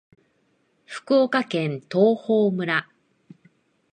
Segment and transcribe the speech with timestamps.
[0.85, 2.89] 福岡県東峰村